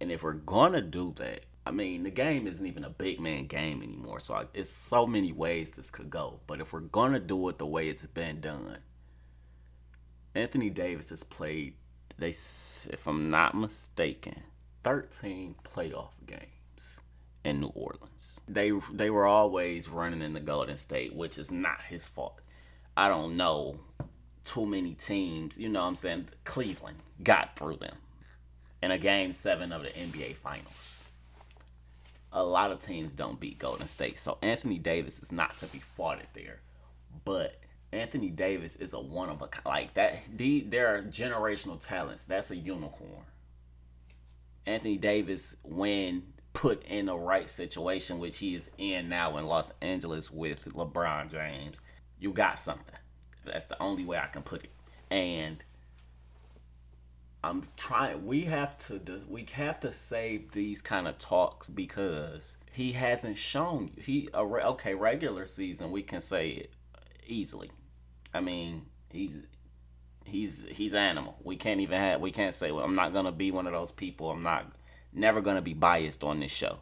And 0.00 0.12
if 0.12 0.22
we're 0.22 0.34
going 0.34 0.72
to 0.72 0.80
do 0.80 1.12
that, 1.16 1.44
I 1.66 1.72
mean, 1.72 2.04
the 2.04 2.10
game 2.10 2.46
isn't 2.46 2.64
even 2.64 2.84
a 2.84 2.90
big 2.90 3.18
man 3.20 3.46
game 3.46 3.82
anymore. 3.82 4.20
So 4.20 4.34
I, 4.34 4.44
it's 4.54 4.70
so 4.70 5.06
many 5.06 5.32
ways 5.32 5.72
this 5.72 5.90
could 5.90 6.08
go. 6.08 6.38
But 6.46 6.60
if 6.60 6.72
we're 6.72 6.80
going 6.80 7.12
to 7.12 7.20
do 7.20 7.48
it 7.48 7.58
the 7.58 7.66
way 7.66 7.88
it's 7.88 8.06
been 8.06 8.40
done, 8.40 8.78
Anthony 10.36 10.70
Davis 10.70 11.10
has 11.10 11.24
played, 11.24 11.74
they, 12.16 12.30
if 12.30 13.06
I'm 13.06 13.28
not 13.30 13.56
mistaken, 13.56 14.40
13 14.84 15.56
playoff 15.64 16.12
games 16.26 16.57
in 17.44 17.60
New 17.60 17.68
Orleans. 17.68 18.40
They 18.48 18.72
they 18.92 19.10
were 19.10 19.26
always 19.26 19.88
running 19.88 20.22
in 20.22 20.32
the 20.32 20.40
Golden 20.40 20.76
State, 20.76 21.14
which 21.14 21.38
is 21.38 21.50
not 21.50 21.82
his 21.82 22.06
fault. 22.06 22.40
I 22.96 23.08
don't 23.08 23.36
know 23.36 23.78
too 24.48 24.66
many 24.66 24.94
teams, 24.94 25.58
you 25.58 25.68
know 25.68 25.82
what 25.82 25.88
I'm 25.88 25.94
saying? 25.94 26.28
Cleveland 26.44 26.98
got 27.22 27.54
through 27.56 27.76
them 27.76 27.96
in 28.82 28.90
a 28.90 28.98
game 28.98 29.32
7 29.32 29.72
of 29.72 29.82
the 29.82 29.90
NBA 29.90 30.36
finals. 30.36 31.02
A 32.32 32.42
lot 32.42 32.70
of 32.70 32.80
teams 32.80 33.14
don't 33.14 33.38
beat 33.38 33.58
Golden 33.58 33.86
State. 33.86 34.18
So 34.18 34.38
Anthony 34.42 34.78
Davis 34.78 35.18
is 35.18 35.32
not 35.32 35.56
to 35.58 35.66
be 35.66 35.78
faulted 35.78 36.28
there. 36.34 36.60
But 37.24 37.60
Anthony 37.92 38.28
Davis 38.28 38.76
is 38.76 38.92
a 38.92 39.00
one 39.00 39.28
of 39.28 39.42
a 39.42 39.48
kind. 39.48 39.66
like 39.66 39.94
that. 39.94 40.20
The, 40.34 40.60
there 40.60 40.94
are 40.94 41.02
generational 41.02 41.78
talents. 41.80 42.24
That's 42.24 42.50
a 42.50 42.56
unicorn. 42.56 43.24
Anthony 44.66 44.98
Davis, 44.98 45.56
when 45.64 46.22
put 46.58 46.82
in 46.86 47.06
the 47.06 47.16
right 47.16 47.48
situation, 47.48 48.18
which 48.18 48.38
he 48.38 48.56
is 48.56 48.68
in 48.78 49.08
now 49.08 49.36
in 49.36 49.46
Los 49.46 49.70
Angeles 49.80 50.28
with 50.28 50.64
LeBron 50.64 51.30
James, 51.30 51.80
you 52.18 52.32
got 52.32 52.58
something. 52.58 52.96
That's 53.44 53.66
the 53.66 53.80
only 53.80 54.04
way 54.04 54.18
I 54.18 54.26
can 54.26 54.42
put 54.42 54.64
it. 54.64 54.72
And 55.08 55.64
I'm 57.44 57.62
trying. 57.76 58.26
We 58.26 58.40
have 58.46 58.76
to. 58.88 59.00
We 59.28 59.46
have 59.52 59.78
to 59.80 59.92
save 59.92 60.50
these 60.50 60.82
kind 60.82 61.06
of 61.06 61.16
talks 61.18 61.68
because 61.68 62.56
he 62.72 62.90
hasn't 62.90 63.38
shown. 63.38 63.92
He 63.96 64.28
okay. 64.34 64.94
Regular 64.94 65.46
season, 65.46 65.92
we 65.92 66.02
can 66.02 66.20
say 66.20 66.48
it 66.48 66.72
easily. 67.24 67.70
I 68.34 68.40
mean, 68.40 68.82
he's 69.12 69.36
he's 70.24 70.66
he's 70.68 70.96
animal. 70.96 71.36
We 71.44 71.54
can't 71.54 71.78
even 71.78 72.00
have 72.00 72.20
we 72.20 72.32
can't 72.32 72.52
say 72.52 72.72
well 72.72 72.84
I'm 72.84 72.96
not 72.96 73.12
gonna 73.12 73.30
be 73.30 73.52
one 73.52 73.68
of 73.68 73.72
those 73.72 73.92
people. 73.92 74.32
I'm 74.32 74.42
not 74.42 74.72
never 75.12 75.40
gonna 75.40 75.62
be 75.62 75.74
biased 75.74 76.24
on 76.24 76.40
this 76.40 76.50
show. 76.50 76.78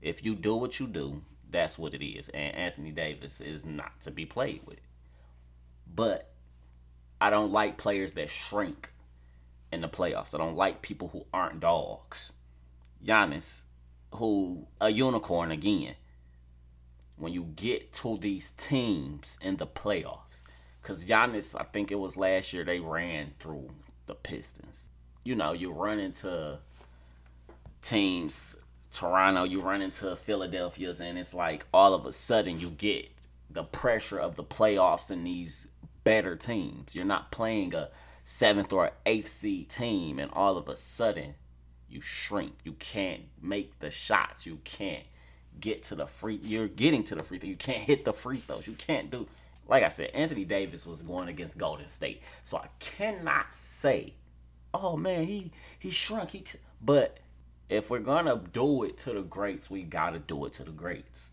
If 0.00 0.24
you 0.24 0.34
do 0.34 0.56
what 0.56 0.78
you 0.78 0.86
do, 0.86 1.22
that's 1.50 1.78
what 1.78 1.94
it 1.94 2.04
is. 2.04 2.28
And 2.28 2.54
Anthony 2.54 2.90
Davis 2.90 3.40
is 3.40 3.64
not 3.64 4.00
to 4.02 4.10
be 4.10 4.26
played 4.26 4.60
with. 4.66 4.80
But 5.94 6.30
I 7.20 7.30
don't 7.30 7.52
like 7.52 7.78
players 7.78 8.12
that 8.12 8.30
shrink 8.30 8.92
in 9.72 9.80
the 9.80 9.88
playoffs. 9.88 10.34
I 10.34 10.38
don't 10.38 10.56
like 10.56 10.82
people 10.82 11.08
who 11.08 11.26
aren't 11.32 11.60
dogs. 11.60 12.32
Giannis, 13.04 13.62
who 14.14 14.66
a 14.80 14.90
unicorn 14.90 15.50
again. 15.50 15.94
When 17.16 17.32
you 17.32 17.44
get 17.56 17.92
to 17.94 18.16
these 18.18 18.52
teams 18.52 19.38
in 19.42 19.56
the 19.56 19.66
playoffs, 19.66 20.42
because 20.80 21.04
Giannis, 21.04 21.58
I 21.58 21.64
think 21.64 21.90
it 21.90 21.98
was 21.98 22.16
last 22.16 22.52
year, 22.52 22.62
they 22.62 22.78
ran 22.78 23.32
through 23.40 23.68
the 24.06 24.14
Pistons. 24.14 24.88
You 25.24 25.34
know, 25.34 25.52
you 25.52 25.72
run 25.72 25.98
into 25.98 26.60
teams, 27.82 28.56
Toronto, 28.90 29.44
you 29.44 29.60
run 29.60 29.82
into 29.82 30.14
Philadelphia's, 30.16 31.00
and 31.00 31.18
it's 31.18 31.34
like 31.34 31.66
all 31.72 31.94
of 31.94 32.06
a 32.06 32.12
sudden 32.12 32.58
you 32.58 32.70
get 32.70 33.08
the 33.50 33.64
pressure 33.64 34.18
of 34.18 34.36
the 34.36 34.44
playoffs 34.44 35.10
and 35.10 35.26
these 35.26 35.68
better 36.04 36.36
teams. 36.36 36.94
You're 36.94 37.04
not 37.04 37.30
playing 37.30 37.74
a 37.74 37.90
seventh 38.24 38.72
or 38.72 38.90
eighth 39.06 39.28
seed 39.28 39.68
team, 39.68 40.18
and 40.18 40.30
all 40.32 40.56
of 40.56 40.68
a 40.68 40.76
sudden 40.76 41.34
you 41.88 42.00
shrink. 42.00 42.54
You 42.64 42.72
can't 42.74 43.22
make 43.40 43.78
the 43.78 43.90
shots. 43.90 44.46
You 44.46 44.58
can't 44.64 45.04
get 45.60 45.82
to 45.84 45.94
the 45.94 46.06
free. 46.06 46.40
You're 46.42 46.68
getting 46.68 47.04
to 47.04 47.14
the 47.14 47.22
free 47.22 47.38
throw. 47.38 47.48
You 47.48 47.56
can't 47.56 47.82
hit 47.82 48.04
the 48.04 48.12
free 48.12 48.38
throws. 48.38 48.66
You 48.66 48.74
can't 48.74 49.10
do 49.10 49.26
like 49.68 49.82
I 49.82 49.88
said, 49.88 50.10
Anthony 50.14 50.44
Davis 50.44 50.86
was 50.86 51.02
going 51.02 51.28
against 51.28 51.58
Golden 51.58 51.88
State, 51.88 52.22
so 52.42 52.56
I 52.56 52.68
cannot 52.80 53.54
say, 53.54 54.14
"Oh 54.72 54.96
man, 54.96 55.26
he 55.26 55.52
he 55.78 55.90
shrunk." 55.90 56.30
He, 56.30 56.44
but 56.80 57.18
if 57.68 57.90
we're 57.90 57.98
gonna 57.98 58.40
do 58.52 58.84
it 58.84 58.96
to 58.98 59.12
the 59.12 59.22
greats, 59.22 59.70
we 59.70 59.82
gotta 59.82 60.18
do 60.18 60.44
it 60.46 60.52
to 60.54 60.64
the 60.64 60.70
greats. 60.70 61.32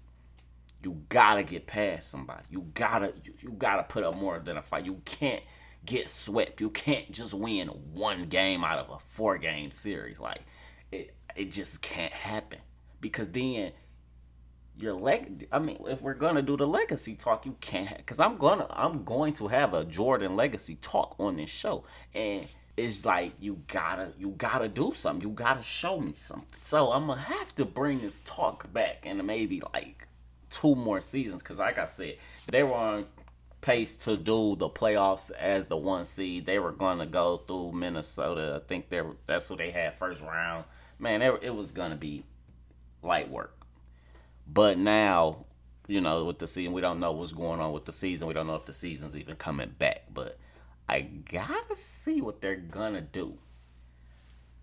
You 0.83 1.01
gotta 1.09 1.43
get 1.43 1.65
past 1.65 2.09
somebody. 2.09 2.43
You 2.49 2.67
gotta 2.73 3.13
you, 3.23 3.33
you 3.39 3.49
gotta 3.51 3.83
put 3.83 4.03
up 4.03 4.15
more 4.15 4.39
than 4.39 4.57
a 4.57 4.61
fight. 4.61 4.85
You 4.85 5.01
can't 5.05 5.43
get 5.85 6.09
swept. 6.09 6.61
You 6.61 6.69
can't 6.69 7.09
just 7.11 7.33
win 7.33 7.67
one 7.67 8.25
game 8.25 8.63
out 8.63 8.79
of 8.79 8.89
a 8.89 8.99
four 8.99 9.37
game 9.37 9.71
series. 9.71 10.19
Like 10.19 10.41
it 10.91 11.15
it 11.35 11.51
just 11.51 11.81
can't 11.81 12.13
happen 12.13 12.59
because 13.01 13.29
then 13.29 13.71
your 14.77 14.93
leg 14.93 15.47
I 15.51 15.59
mean 15.59 15.77
if 15.87 16.01
we're 16.01 16.13
to 16.35 16.41
do 16.41 16.57
the 16.57 16.67
legacy 16.67 17.15
talk 17.15 17.45
you 17.45 17.55
can't 17.61 18.05
cuz 18.05 18.19
I'm 18.19 18.37
to 18.59 18.67
I'm 18.69 19.05
going 19.05 19.31
to 19.33 19.47
have 19.47 19.73
a 19.73 19.85
Jordan 19.85 20.35
legacy 20.35 20.75
talk 20.75 21.15
on 21.17 21.37
this 21.37 21.49
show 21.49 21.85
and 22.13 22.45
it's 22.77 23.05
like 23.05 23.33
you 23.39 23.61
gotta 23.67 24.11
you 24.17 24.29
gotta 24.37 24.67
do 24.67 24.91
something 24.93 25.27
you 25.27 25.33
gotta 25.33 25.61
show 25.61 25.99
me 25.99 26.13
something 26.13 26.45
so 26.61 26.91
i'm 26.91 27.07
gonna 27.07 27.19
have 27.19 27.55
to 27.55 27.63
bring 27.63 27.99
this 27.99 28.21
talk 28.25 28.71
back 28.73 29.05
in 29.05 29.25
maybe 29.25 29.61
like 29.73 30.07
two 30.49 30.75
more 30.75 30.99
seasons 30.99 31.41
because 31.41 31.57
like 31.57 31.77
i 31.77 31.85
said 31.85 32.17
they 32.47 32.63
were 32.63 32.73
on 32.73 33.05
pace 33.65 33.95
to 33.95 34.15
do 34.15 34.55
the 34.57 34.69
playoffs 34.69 35.31
as 35.31 35.65
the 35.65 35.75
one 35.75 36.05
seed. 36.05 36.45
They 36.45 36.59
were 36.59 36.71
to 36.99 37.07
go 37.07 37.37
through 37.47 37.71
Minnesota. 37.71 38.61
I 38.63 38.67
think 38.67 38.89
they 38.89 39.01
were, 39.01 39.15
that's 39.25 39.47
who 39.47 39.57
they 39.57 39.71
had 39.71 39.97
first 39.97 40.21
round. 40.21 40.65
Man, 40.99 41.23
it, 41.23 41.39
it 41.41 41.49
was 41.49 41.71
to 41.89 41.97
be 41.97 42.23
light 43.01 43.29
work. 43.29 43.65
But 44.47 44.77
now, 44.77 45.45
you 45.87 45.99
know, 45.99 46.25
with 46.25 46.37
the 46.37 46.45
season, 46.45 46.73
we 46.73 46.81
don't 46.81 46.99
know 46.99 47.11
what's 47.13 47.33
going 47.33 47.59
on 47.59 47.73
with 47.73 47.85
the 47.85 47.91
season. 47.91 48.27
We 48.27 48.35
don't 48.35 48.45
know 48.45 48.55
if 48.55 48.65
the 48.65 48.73
season's 48.73 49.15
even 49.15 49.35
coming 49.35 49.73
back. 49.79 50.03
But 50.13 50.37
I 50.87 51.01
gotta 51.01 51.75
see 51.75 52.21
what 52.21 52.41
they're 52.41 52.55
gonna 52.55 53.01
do. 53.01 53.37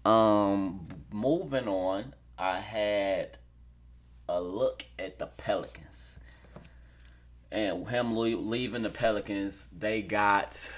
Um, 0.05 0.89
moving 1.13 1.69
on, 1.69 2.15
I 2.39 2.61
had 2.61 3.39
a 4.29 4.41
look 4.41 4.85
at 4.99 5.19
the 5.19 5.27
Pelicans. 5.27 6.19
And 7.51 7.87
him 7.87 8.17
leaving 8.17 8.83
the 8.83 8.89
Pelicans, 8.89 9.69
they 9.77 10.01
got 10.01 10.73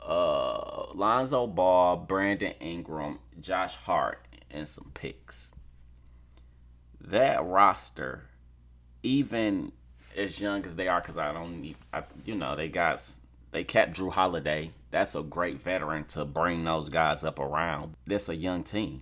uh, 0.00 0.92
Lonzo 0.94 1.46
Ball, 1.46 1.96
Brandon 1.96 2.52
Ingram, 2.60 3.18
Josh 3.40 3.74
Hart, 3.74 4.24
and 4.50 4.68
some 4.68 4.92
picks. 4.94 5.52
That 7.00 7.44
roster, 7.44 8.28
even 9.02 9.72
as 10.16 10.40
young 10.40 10.64
as 10.64 10.76
they 10.76 10.86
are, 10.86 11.00
because 11.00 11.18
I 11.18 11.32
don't 11.32 11.60
need, 11.60 11.76
I, 11.92 12.04
you 12.24 12.36
know, 12.36 12.54
they 12.54 12.68
got 12.68 13.02
they 13.56 13.64
kept 13.64 13.96
Jrue 13.96 14.12
Holiday. 14.12 14.70
That's 14.90 15.14
a 15.14 15.22
great 15.22 15.58
veteran 15.58 16.04
to 16.08 16.26
bring 16.26 16.62
those 16.62 16.90
guys 16.90 17.24
up 17.24 17.38
around. 17.38 17.94
That's 18.06 18.28
a 18.28 18.36
young 18.36 18.62
team. 18.62 19.00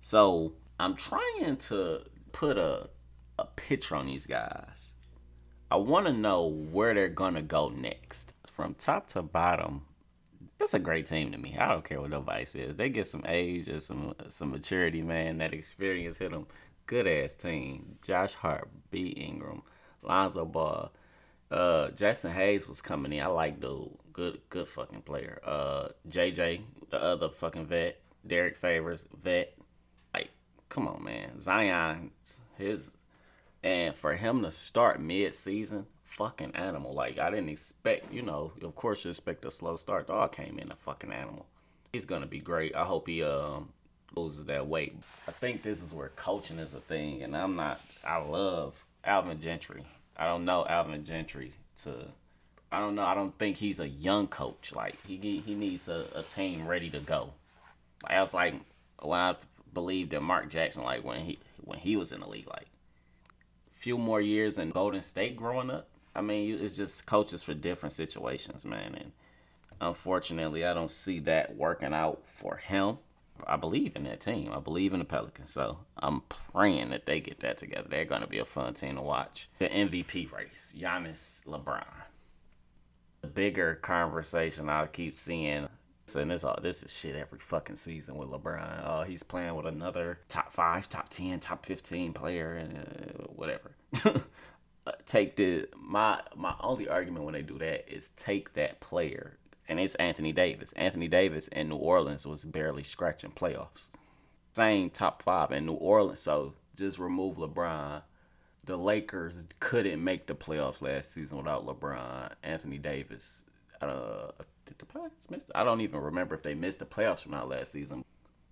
So 0.00 0.54
I'm 0.80 0.96
trying 0.96 1.56
to 1.68 2.00
put 2.32 2.58
a 2.58 2.90
a 3.38 3.44
picture 3.44 3.94
on 3.94 4.06
these 4.06 4.26
guys. 4.26 4.92
I 5.70 5.76
want 5.76 6.06
to 6.06 6.12
know 6.12 6.46
where 6.72 6.94
they're 6.94 7.08
gonna 7.08 7.42
go 7.42 7.68
next. 7.68 8.34
From 8.44 8.74
top 8.74 9.06
to 9.10 9.22
bottom, 9.22 9.82
it's 10.58 10.74
a 10.74 10.80
great 10.80 11.06
team 11.06 11.30
to 11.30 11.38
me. 11.38 11.56
I 11.56 11.68
don't 11.68 11.84
care 11.84 12.00
what 12.00 12.10
nobody 12.10 12.46
says. 12.46 12.74
They 12.74 12.88
get 12.88 13.06
some 13.06 13.22
age 13.24 13.68
and 13.68 13.80
some 13.80 14.16
some 14.30 14.50
maturity, 14.50 15.02
man. 15.02 15.38
That 15.38 15.54
experience 15.54 16.18
hit 16.18 16.32
them. 16.32 16.48
Good 16.86 17.06
ass 17.06 17.36
team. 17.36 17.98
Josh 18.02 18.34
Hart, 18.34 18.68
B. 18.90 19.10
Ingram, 19.10 19.62
Lonzo 20.02 20.44
Ball, 20.44 20.90
uh, 21.50 21.88
Jaxson 21.88 22.32
Hayes 22.32 22.68
was 22.68 22.80
coming 22.80 23.12
in. 23.12 23.22
I 23.22 23.26
like 23.26 23.60
dude. 23.60 23.90
Good 24.12 24.40
good 24.50 24.68
fucking 24.68 25.02
player. 25.02 25.40
Uh, 25.44 25.88
JJ, 26.08 26.62
the 26.90 27.02
other 27.02 27.28
fucking 27.28 27.66
vet. 27.66 28.00
Derrick 28.26 28.56
Favors, 28.56 29.04
vet. 29.22 29.56
Like, 30.12 30.30
come 30.68 30.86
on, 30.86 31.02
man. 31.02 31.40
Zion, 31.40 32.10
his 32.58 32.92
and 33.62 33.94
for 33.94 34.14
him 34.14 34.42
to 34.42 34.50
start 34.50 35.00
mid 35.00 35.34
season, 35.34 35.86
fucking 36.04 36.54
animal. 36.54 36.92
Like 36.92 37.18
I 37.18 37.30
didn't 37.30 37.48
expect, 37.48 38.12
you 38.12 38.22
know, 38.22 38.52
of 38.62 38.74
course 38.74 39.04
you 39.04 39.10
expect 39.10 39.44
a 39.44 39.50
slow 39.50 39.76
start. 39.76 40.08
Dog 40.08 40.32
came 40.32 40.58
in 40.58 40.70
a 40.70 40.76
fucking 40.76 41.12
animal. 41.12 41.46
He's 41.92 42.04
gonna 42.04 42.26
be 42.26 42.40
great. 42.40 42.74
I 42.74 42.84
hope 42.84 43.08
he 43.08 43.22
um 43.22 43.70
loses 44.14 44.44
that 44.46 44.66
weight. 44.66 44.96
I 45.28 45.32
think 45.32 45.62
this 45.62 45.82
is 45.82 45.94
where 45.94 46.10
coaching 46.10 46.58
is 46.58 46.74
a 46.74 46.80
thing, 46.80 47.22
and 47.22 47.36
I'm 47.36 47.56
not. 47.56 47.80
I 48.04 48.18
love 48.18 48.84
Alvin 49.04 49.40
Gentry. 49.40 49.84
I 50.20 50.26
don't 50.26 50.44
know 50.44 50.66
Alvin 50.68 51.04
Gentry 51.04 51.54
to. 51.82 51.94
I 52.70 52.78
don't 52.78 52.94
know. 52.94 53.02
I 53.02 53.14
don't 53.14 53.36
think 53.36 53.56
he's 53.56 53.80
a 53.80 53.88
young 53.88 54.28
coach. 54.28 54.72
Like 54.72 54.94
he 55.06 55.16
he 55.44 55.54
needs 55.54 55.88
a, 55.88 56.04
a 56.14 56.22
team 56.22 56.68
ready 56.68 56.90
to 56.90 57.00
go. 57.00 57.32
I 58.04 58.20
was 58.20 58.34
like 58.34 58.54
when 59.02 59.18
I 59.18 59.34
believed 59.72 60.12
in 60.12 60.22
Mark 60.22 60.50
Jackson, 60.50 60.84
like 60.84 61.02
when 61.02 61.20
he 61.20 61.38
when 61.64 61.78
he 61.78 61.96
was 61.96 62.12
in 62.12 62.20
the 62.20 62.28
league, 62.28 62.48
like 62.48 62.66
few 63.70 63.96
more 63.96 64.20
years 64.20 64.58
in 64.58 64.70
Golden 64.70 65.00
State 65.00 65.36
growing 65.36 65.70
up. 65.70 65.88
I 66.14 66.20
mean, 66.20 66.58
it's 66.60 66.76
just 66.76 67.06
coaches 67.06 67.42
for 67.42 67.54
different 67.54 67.94
situations, 67.94 68.66
man. 68.66 68.94
And 68.94 69.12
unfortunately, 69.80 70.66
I 70.66 70.74
don't 70.74 70.90
see 70.90 71.20
that 71.20 71.56
working 71.56 71.94
out 71.94 72.20
for 72.26 72.56
him. 72.56 72.98
I 73.46 73.56
believe 73.56 73.96
in 73.96 74.04
that 74.04 74.20
team. 74.20 74.52
I 74.52 74.60
believe 74.60 74.92
in 74.92 74.98
the 74.98 75.04
Pelicans. 75.04 75.50
So 75.50 75.78
I'm 75.98 76.22
praying 76.28 76.90
that 76.90 77.06
they 77.06 77.20
get 77.20 77.40
that 77.40 77.58
together. 77.58 77.88
They're 77.88 78.04
going 78.04 78.22
to 78.22 78.26
be 78.26 78.38
a 78.38 78.44
fun 78.44 78.74
team 78.74 78.96
to 78.96 79.02
watch. 79.02 79.48
The 79.58 79.68
MVP 79.68 80.32
race 80.32 80.74
Giannis 80.78 81.44
LeBron. 81.44 81.84
The 83.22 83.28
bigger 83.28 83.74
conversation 83.76 84.68
I 84.68 84.86
keep 84.86 85.14
seeing 85.14 85.68
and 86.16 86.30
this 86.30 86.44
all 86.44 86.58
this 86.60 86.82
is 86.82 86.96
shit 86.96 87.14
every 87.14 87.38
fucking 87.38 87.76
season 87.76 88.16
with 88.16 88.28
LeBron. 88.28 88.82
Oh, 88.84 89.02
he's 89.02 89.22
playing 89.22 89.54
with 89.54 89.66
another 89.66 90.18
top 90.28 90.52
five, 90.52 90.88
top 90.88 91.08
ten, 91.08 91.40
top 91.40 91.64
fifteen 91.64 92.12
player, 92.12 92.54
and 92.54 92.78
uh, 92.78 93.24
whatever. 93.34 93.72
Uh, 94.86 94.92
take 95.04 95.36
the 95.36 95.68
my 95.76 96.18
my 96.34 96.54
only 96.60 96.88
argument 96.88 97.22
when 97.22 97.34
they 97.34 97.42
do 97.42 97.58
that 97.58 97.86
is 97.94 98.12
take 98.16 98.50
that 98.54 98.80
player, 98.80 99.36
and 99.70 99.78
it's 99.78 99.94
Anthony 99.94 100.32
Davis. 100.32 100.72
Anthony 100.72 101.06
Davis 101.06 101.46
in 101.48 101.68
New 101.68 101.76
Orleans 101.76 102.26
was 102.26 102.44
barely 102.44 102.82
scratching 102.82 103.30
playoffs. 103.30 103.88
Same 104.52 104.90
top 104.90 105.22
five 105.22 105.52
in 105.52 105.64
New 105.64 105.74
Orleans, 105.74 106.20
so 106.20 106.54
just 106.76 106.98
remove 106.98 107.36
LeBron. 107.36 108.02
The 108.64 108.76
Lakers 108.76 109.46
couldn't 109.60 110.02
make 110.02 110.26
the 110.26 110.34
playoffs 110.34 110.82
last 110.82 111.12
season 111.12 111.38
without 111.38 111.66
LeBron. 111.66 112.32
Anthony 112.42 112.78
Davis, 112.78 113.44
uh, 113.80 114.32
did 114.66 114.76
the 114.78 114.86
Pelicans 114.86 115.30
miss? 115.30 115.44
I 115.54 115.62
don't 115.62 115.80
even 115.82 116.00
remember 116.00 116.34
if 116.34 116.42
they 116.42 116.54
missed 116.54 116.80
the 116.80 116.84
playoffs 116.84 117.24
or 117.24 117.30
not 117.30 117.48
last 117.48 117.70
season. 117.70 118.04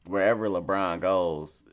Wherever 0.07 0.49
LeBron 0.49 1.01
goes 1.01 1.65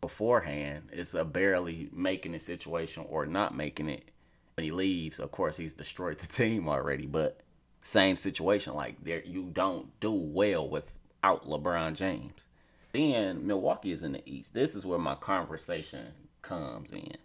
beforehand, 0.00 0.88
it's 0.92 1.12
a 1.12 1.26
barely 1.26 1.90
making 1.92 2.34
a 2.34 2.40
situation 2.40 3.04
or 3.10 3.26
not 3.26 3.54
making 3.54 3.90
it. 3.90 4.10
When 4.56 4.64
he 4.64 4.70
leaves, 4.70 5.18
of 5.18 5.30
course, 5.30 5.58
he's 5.58 5.74
destroyed 5.74 6.18
the 6.18 6.26
team 6.42 6.68
already. 6.70 7.06
But 7.06 7.42
same 7.84 8.16
situation, 8.16 8.74
like 8.74 8.96
there, 9.04 9.22
you 9.24 9.50
don't 9.52 9.88
do 10.00 10.10
well 10.10 10.68
without 10.68 11.46
LeBron 11.46 11.94
James. 11.94 12.48
Then 12.92 13.46
Milwaukee 13.46 13.92
is 13.92 14.02
in 14.02 14.12
the 14.12 14.22
East. 14.24 14.54
This 14.54 14.74
is 14.74 14.86
where 14.86 14.98
my 14.98 15.14
conversation 15.14 16.06
comes 16.42 16.92
in. 16.92 17.16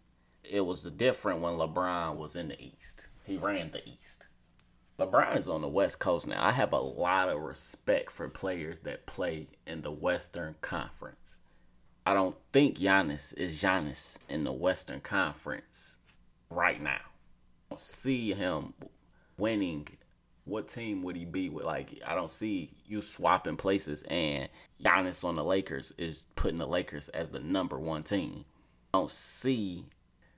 It 0.43 0.61
was 0.61 0.83
different 0.83 1.41
when 1.41 1.53
LeBron 1.53 2.17
was 2.17 2.35
in 2.35 2.49
the 2.49 2.61
East. 2.61 3.07
He 3.23 3.37
ran 3.37 3.71
the 3.71 3.87
East. 3.87 4.25
LeBron 4.99 5.37
is 5.37 5.47
on 5.47 5.61
the 5.61 5.67
West 5.67 5.99
Coast 5.99 6.27
now. 6.27 6.45
I 6.45 6.51
have 6.51 6.73
a 6.73 6.79
lot 6.79 7.29
of 7.29 7.39
respect 7.39 8.11
for 8.11 8.27
players 8.27 8.79
that 8.79 9.05
play 9.05 9.47
in 9.65 9.81
the 9.81 9.91
Western 9.91 10.55
Conference. 10.59 11.39
I 12.05 12.13
don't 12.13 12.35
think 12.51 12.77
Giannis 12.77 13.33
is 13.37 13.61
Giannis 13.61 14.17
in 14.27 14.43
the 14.43 14.51
Western 14.51 14.99
Conference 14.99 15.99
right 16.49 16.81
now. 16.81 16.99
I 16.99 17.69
don't 17.69 17.79
see 17.79 18.33
him 18.33 18.73
winning. 19.37 19.87
What 20.49 20.67
team 20.67 21.03
would 21.03 21.15
he 21.15 21.25
be 21.25 21.49
with? 21.49 21.65
Like, 21.65 22.01
I 22.05 22.15
don't 22.15 22.31
see 22.31 22.71
you 22.87 23.01
swapping 23.01 23.57
places 23.57 24.03
and 24.03 24.49
Giannis 24.83 25.23
on 25.23 25.35
the 25.35 25.43
Lakers 25.43 25.93
is 25.97 26.25
putting 26.35 26.57
the 26.57 26.67
Lakers 26.67 27.09
as 27.09 27.29
the 27.29 27.39
number 27.39 27.77
one 27.77 28.03
team. 28.03 28.45
I 28.93 28.99
don't 28.99 29.11
see 29.11 29.85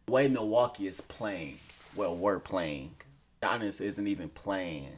the 0.05 0.11
way 0.11 0.27
Milwaukee 0.27 0.87
is 0.87 1.01
playing, 1.01 1.57
well, 1.95 2.15
we're 2.15 2.39
playing 2.39 2.95
Giannis 3.41 3.81
isn't 3.81 4.07
even 4.07 4.29
playing 4.29 4.89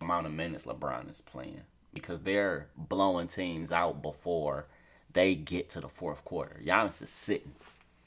amount 0.00 0.26
of 0.26 0.32
minutes 0.32 0.66
LeBron 0.66 1.08
is 1.08 1.20
playing 1.20 1.60
because 1.94 2.20
they're 2.20 2.66
blowing 2.76 3.28
teams 3.28 3.70
out 3.70 4.02
before 4.02 4.66
they 5.12 5.34
get 5.34 5.70
to 5.70 5.80
the 5.80 5.88
fourth 5.88 6.24
quarter. 6.24 6.60
Giannis 6.64 7.00
is 7.00 7.10
sitting. 7.10 7.52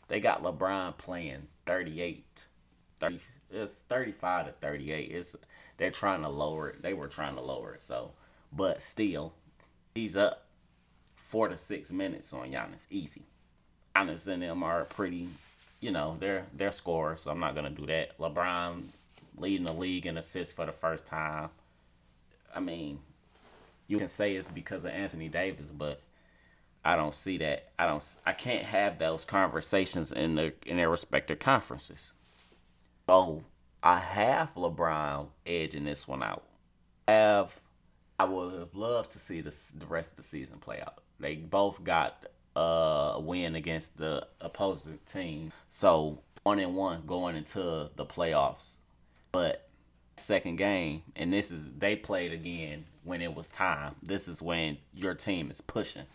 They 0.10 0.20
got 0.20 0.44
LeBron 0.44 0.98
playing 0.98 1.48
38. 1.66 2.46
30, 3.00 3.20
it's 3.52 3.72
35 3.72 4.48
to 4.48 4.52
38. 4.54 5.12
It's 5.12 5.36
they're 5.80 5.90
trying 5.90 6.22
to 6.22 6.30
lower 6.30 6.70
it. 6.70 6.82
They 6.84 6.94
were 6.94 7.08
trying 7.08 7.36
to 7.36 7.42
lower 7.42 7.74
it. 7.74 7.82
So, 7.82 8.12
but 8.52 8.82
still, 8.82 9.34
he's 9.96 10.16
up 10.16 10.46
four 11.16 11.48
to 11.48 11.58
six 11.58 11.92
minutes 11.92 12.32
on 12.34 12.52
Giannis. 12.52 12.86
Easy. 12.92 13.24
Giannis 13.96 14.28
and 14.28 14.44
them 14.44 14.62
are 14.62 14.84
pretty, 14.84 15.30
you 15.80 15.92
know, 15.92 16.18
they're 16.20 16.46
they're 16.54 16.72
scorers. 16.72 17.22
So 17.22 17.32
I'm 17.32 17.40
not 17.40 17.56
gonna 17.56 17.70
do 17.70 17.86
that. 17.88 18.18
LeBron 18.20 18.84
leading 19.38 19.66
the 19.66 19.74
league 19.74 20.06
in 20.06 20.18
assists 20.18 20.54
for 20.54 20.66
the 20.66 20.72
first 20.74 21.06
time. 21.06 21.50
I 22.54 22.60
mean, 22.60 23.00
you 23.88 23.98
can 23.98 24.10
say 24.10 24.36
it's 24.36 24.50
because 24.50 24.84
of 24.84 24.92
Anthony 24.92 25.30
Davis, 25.30 25.70
but 25.70 26.02
I 26.84 26.98
don't 26.98 27.14
see 27.14 27.38
that. 27.38 27.70
I 27.80 27.86
don't. 27.86 28.04
I 28.26 28.34
can't 28.34 28.66
have 28.66 29.00
those 29.00 29.24
conversations 29.24 30.12
in 30.12 30.36
the 30.36 30.54
in 30.66 30.76
their 30.76 30.90
respective 30.90 31.40
conferences. 31.40 32.12
So 33.08 33.44
I 33.82 34.00
have 34.00 34.54
LeBron 34.56 35.28
edging 35.46 35.86
this 35.86 36.08
one 36.08 36.24
out. 36.24 36.44
I 37.08 37.14
have. 37.14 37.60
I 38.20 38.26
would 38.26 38.60
have 38.60 38.76
loved 38.76 39.12
to 39.12 39.20
see 39.20 39.40
this, 39.40 39.70
the 39.70 39.86
rest 39.86 40.12
of 40.12 40.18
the 40.18 40.24
season 40.24 40.60
play 40.60 40.82
out. 40.82 41.00
They 41.22 41.36
both 41.36 41.82
got 41.86 42.26
uh, 42.56 43.14
a 43.16 43.20
win 43.22 43.56
against 43.56 43.98
the 43.98 44.28
opposing 44.42 45.00
team, 45.06 45.54
so 45.70 46.22
one 46.44 46.60
and 46.60 46.76
one 46.76 47.04
going 47.06 47.38
into 47.38 47.90
the 47.96 48.06
playoffs. 48.06 48.76
But 49.32 49.70
second 50.18 50.58
game, 50.58 51.04
and 51.16 51.32
this 51.32 51.50
is 51.50 51.70
they 51.78 51.96
played 51.96 52.34
again 52.34 52.86
when 53.04 53.22
it 53.22 53.34
was 53.34 53.48
time. 53.48 53.96
This 54.04 54.28
is 54.28 54.42
when 54.42 54.78
your 54.94 55.14
team 55.14 55.50
is 55.50 55.62
pushing. 55.62 56.06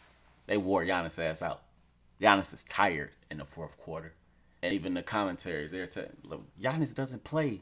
They 0.47 0.59
wore 0.59 0.85
Giannis 0.85 1.19
ass 1.19 1.41
out. 1.41 1.63
Giannis 2.21 2.53
is 2.53 2.65
tired 2.65 3.11
in 3.31 3.39
the 3.39 3.45
fourth 3.45 3.79
quarter. 3.79 4.13
And 4.65 4.73
even 4.73 4.95
the 4.95 5.03
commentaries, 5.03 5.73
they're 5.73 5.85
saying, 5.85 6.09
Giannis 6.59 6.95
doesn't 6.95 7.23
play 7.23 7.61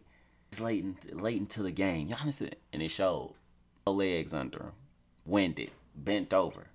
It's 0.52 0.60
late, 0.60 0.84
in, 0.84 1.18
late 1.18 1.36
into 1.36 1.64
the 1.64 1.72
game. 1.72 2.10
Giannis, 2.10 2.48
and 2.72 2.80
it 2.80 2.90
showed. 2.92 3.34
No 3.88 3.94
legs 3.94 4.32
under 4.32 4.58
him. 4.58 4.72
Winded. 5.26 5.72
Bent 5.96 6.32
over. 6.32 6.68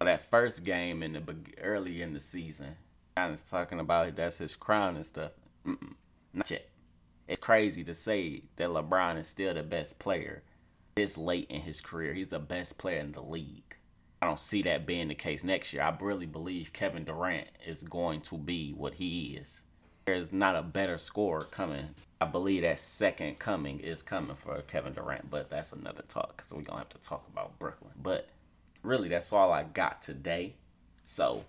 That 0.00 0.30
first 0.30 0.62
game 0.62 1.02
in 1.02 1.14
the 1.14 1.36
early 1.60 2.00
in 2.02 2.12
the 2.12 2.20
season, 2.20 2.76
Giannis 3.16 3.50
talking 3.50 3.80
about 3.80 4.14
that's 4.14 4.38
his 4.38 4.54
crown 4.54 4.94
and 4.94 5.04
stuff. 5.04 5.32
Mm-mm, 5.66 5.94
not 6.32 6.48
yet. 6.48 6.68
It's 7.26 7.40
crazy 7.40 7.82
to 7.82 7.92
say 7.92 8.44
that 8.54 8.68
LeBron 8.68 9.18
is 9.18 9.26
still 9.26 9.52
the 9.52 9.64
best 9.64 9.98
player 9.98 10.44
this 10.94 11.18
late 11.18 11.50
in 11.50 11.60
his 11.60 11.80
career. 11.80 12.14
He's 12.14 12.28
the 12.28 12.38
best 12.38 12.78
player 12.78 13.00
in 13.00 13.10
the 13.10 13.20
league. 13.20 13.76
I 14.20 14.26
don't 14.26 14.38
see 14.38 14.62
that 14.62 14.86
being 14.86 15.08
the 15.08 15.16
case 15.16 15.42
next 15.42 15.72
year. 15.72 15.82
I 15.82 15.96
really 16.00 16.26
believe 16.26 16.72
Kevin 16.72 17.02
Durant 17.02 17.48
is 17.66 17.82
going 17.82 18.20
to 18.20 18.38
be 18.38 18.72
what 18.74 18.94
he 18.94 19.36
is. 19.36 19.64
There's 20.04 20.32
not 20.32 20.56
a 20.56 20.62
better 20.62 20.98
scorer 20.98 21.42
coming. 21.42 21.88
I 22.20 22.24
believe 22.24 22.62
that 22.62 22.78
second 22.78 23.38
coming 23.38 23.80
is 23.80 24.02
coming 24.02 24.36
for 24.36 24.60
Kevin 24.62 24.92
Durant, 24.92 25.30
but 25.30 25.50
that's 25.50 25.72
another 25.72 26.02
talk 26.08 26.36
because 26.36 26.52
we're 26.52 26.62
going 26.62 26.72
to 26.72 26.78
have 26.78 26.88
to 26.90 26.98
talk 26.98 27.26
about 27.32 27.58
Brooklyn. 27.58 27.92
But 28.00 28.28
really, 28.82 29.08
that's 29.08 29.32
all 29.32 29.52
I 29.52 29.64
got 29.64 30.02
today. 30.02 30.54
So, 31.04 31.44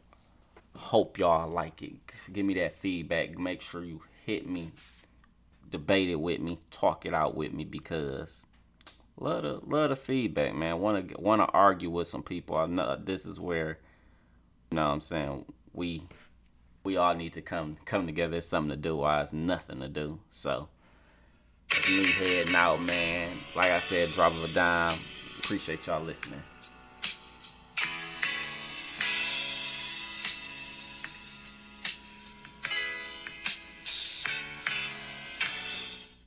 hope 0.76 1.18
y'all 1.18 1.50
like 1.50 1.82
it. 1.82 1.94
Give 2.32 2.46
me 2.46 2.54
that 2.56 2.74
feedback. 2.74 3.38
Make 3.38 3.62
sure 3.62 3.84
you 3.84 4.02
hit 4.26 4.48
me, 4.48 4.72
debate 5.70 6.10
it 6.10 6.20
with 6.20 6.40
me, 6.40 6.60
talk 6.72 7.06
it 7.06 7.14
out 7.14 7.36
with 7.36 7.54
me 7.54 7.66
because 7.66 8.44
love 9.18 9.44
the 9.44 9.60
love 9.66 9.90
the 9.90 9.96
feedback, 9.96 10.56
man. 10.56 10.80
Want 10.80 11.10
to 11.10 11.22
want 11.22 11.42
to 11.42 11.48
argue 11.48 11.90
with 11.90 12.08
some 12.08 12.24
people. 12.24 12.56
I 12.56 12.66
know 12.66 12.98
this 13.04 13.26
is 13.26 13.40
where, 13.40 13.80
you 14.72 14.76
know, 14.76 14.88
what 14.88 14.94
I'm 14.94 15.02
saying 15.02 15.46
we 15.74 16.04
we 16.84 16.98
all 16.98 17.16
need 17.16 17.34
to 17.34 17.42
come 17.42 17.78
come 17.86 18.06
together. 18.06 18.38
It's 18.38 18.48
something 18.48 18.72
to 18.72 18.76
do. 18.76 18.98
Why 18.98 19.22
it's 19.22 19.34
nothing 19.34 19.80
to 19.80 19.88
do. 19.88 20.20
So 20.30 20.68
it's 21.72 21.88
me 21.88 22.06
heading 22.06 22.56
out, 22.56 22.82
man. 22.82 23.32
Like 23.56 23.72
I 23.72 23.80
said, 23.80 24.10
drop 24.10 24.32
of 24.32 24.44
a 24.44 24.54
dime. 24.54 24.98
Appreciate 25.40 25.88
y'all 25.88 26.04
listening. 26.04 26.44